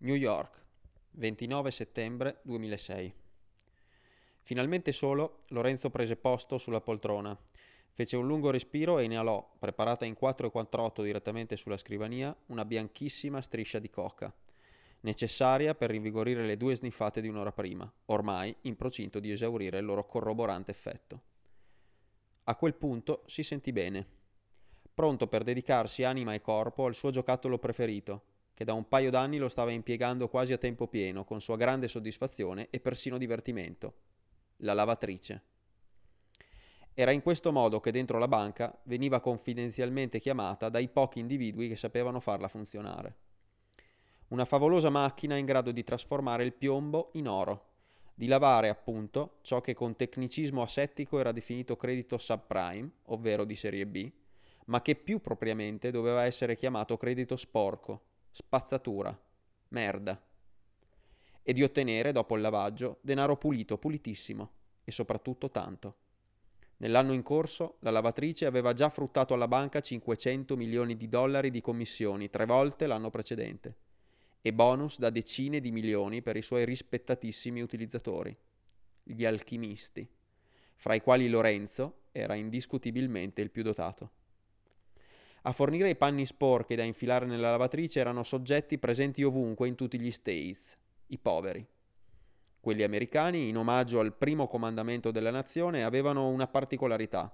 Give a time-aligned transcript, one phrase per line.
[0.00, 0.62] New York,
[1.10, 3.12] 29 settembre 2006.
[4.42, 7.36] Finalmente solo, Lorenzo prese posto sulla poltrona,
[7.90, 13.80] fece un lungo respiro e inalò, preparata in 4,48 direttamente sulla scrivania, una bianchissima striscia
[13.80, 14.32] di coca,
[15.00, 19.84] necessaria per rinvigorire le due sniffate di un'ora prima, ormai in procinto di esaurire il
[19.84, 21.22] loro corroborante effetto.
[22.44, 24.06] A quel punto si sentì bene,
[24.94, 29.38] pronto per dedicarsi anima e corpo al suo giocattolo preferito, che da un paio d'anni
[29.38, 33.94] lo stava impiegando quasi a tempo pieno, con sua grande soddisfazione e persino divertimento.
[34.56, 35.42] La lavatrice.
[36.92, 41.76] Era in questo modo che dentro la banca veniva confidenzialmente chiamata dai pochi individui che
[41.76, 43.16] sapevano farla funzionare.
[44.30, 47.74] Una favolosa macchina in grado di trasformare il piombo in oro,
[48.12, 53.86] di lavare appunto ciò che con tecnicismo asettico era definito credito subprime, ovvero di serie
[53.86, 54.10] B,
[54.64, 59.18] ma che più propriamente doveva essere chiamato credito sporco, spazzatura,
[59.68, 60.22] merda,
[61.42, 64.50] e di ottenere, dopo il lavaggio, denaro pulito, pulitissimo,
[64.84, 65.96] e soprattutto tanto.
[66.78, 71.60] Nell'anno in corso, la lavatrice aveva già fruttato alla banca 500 milioni di dollari di
[71.60, 73.76] commissioni, tre volte l'anno precedente,
[74.40, 78.36] e bonus da decine di milioni per i suoi rispettatissimi utilizzatori,
[79.02, 80.08] gli alchimisti,
[80.76, 84.10] fra i quali Lorenzo era indiscutibilmente il più dotato.
[85.42, 90.00] A fornire i panni sporchi da infilare nella lavatrice erano soggetti presenti ovunque in tutti
[90.00, 91.66] gli States, i poveri.
[92.60, 97.32] Quelli americani, in omaggio al primo comandamento della nazione, avevano una particolarità.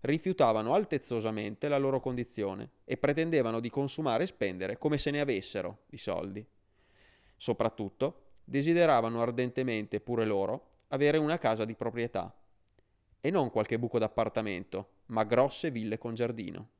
[0.00, 5.82] Rifiutavano altezzosamente la loro condizione e pretendevano di consumare e spendere come se ne avessero
[5.86, 6.44] di soldi.
[7.36, 12.34] Soprattutto, desideravano ardentemente pure loro avere una casa di proprietà.
[13.20, 16.70] E non qualche buco d'appartamento, ma grosse ville con giardino.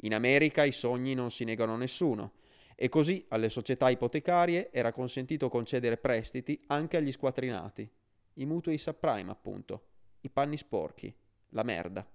[0.00, 2.32] In America i sogni non si negano a nessuno
[2.74, 7.90] e così alle società ipotecarie era consentito concedere prestiti anche agli squatrinati,
[8.34, 9.86] i mutui subprime appunto,
[10.20, 11.14] i panni sporchi,
[11.50, 12.06] la merda.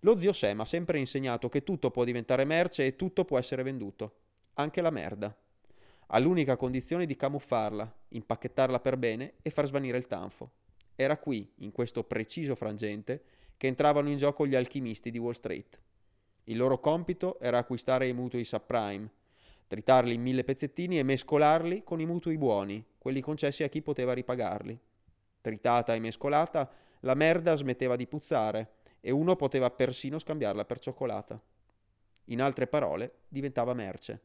[0.00, 3.64] Lo zio Sam ha sempre insegnato che tutto può diventare merce e tutto può essere
[3.64, 4.18] venduto,
[4.54, 5.36] anche la merda,
[6.08, 10.52] all'unica condizione di camuffarla, impacchettarla per bene e far svanire il tanfo.
[10.94, 13.24] Era qui, in questo preciso frangente,
[13.56, 15.80] che entravano in gioco gli alchimisti di Wall Street.
[16.48, 19.10] Il loro compito era acquistare i mutui subprime,
[19.66, 24.12] tritarli in mille pezzettini e mescolarli con i mutui buoni, quelli concessi a chi poteva
[24.12, 24.78] ripagarli.
[25.40, 26.70] Tritata e mescolata,
[27.00, 31.40] la merda smetteva di puzzare e uno poteva persino scambiarla per cioccolata.
[32.26, 34.20] In altre parole, diventava merce.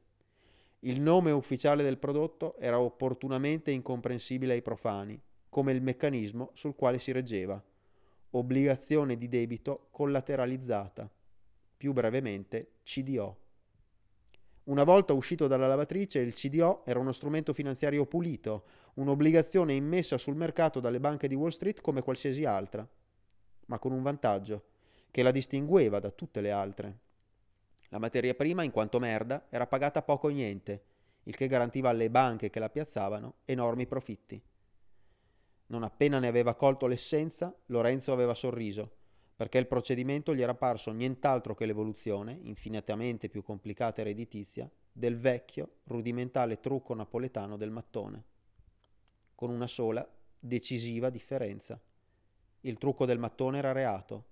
[0.82, 7.00] Il nome ufficiale del prodotto era opportunamente incomprensibile ai profani, come il meccanismo sul quale
[7.00, 7.60] si reggeva.
[8.30, 11.10] Obbligazione di debito collateralizzata
[11.82, 13.38] più brevemente CDO.
[14.66, 20.36] Una volta uscito dalla lavatrice, il CDO era uno strumento finanziario pulito, un'obbligazione immessa sul
[20.36, 22.88] mercato dalle banche di Wall Street come qualsiasi altra,
[23.66, 24.66] ma con un vantaggio,
[25.10, 27.00] che la distingueva da tutte le altre.
[27.90, 30.84] La materia prima, in quanto merda, era pagata poco o niente,
[31.24, 34.40] il che garantiva alle banche che la piazzavano enormi profitti.
[35.66, 39.00] Non appena ne aveva colto l'essenza, Lorenzo aveva sorriso
[39.42, 45.18] perché il procedimento gli era parso nient'altro che l'evoluzione, infinitamente più complicata e redditizia, del
[45.18, 48.24] vecchio, rudimentale trucco napoletano del mattone,
[49.34, 50.08] con una sola,
[50.38, 51.82] decisiva differenza.
[52.60, 54.26] Il trucco del mattone era reato,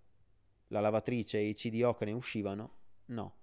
[0.67, 2.73] la lavatrice e i CDO che ne uscivano
[3.05, 3.37] no.